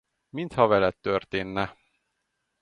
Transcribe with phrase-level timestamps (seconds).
[0.29, 1.75] Mintha veled történne.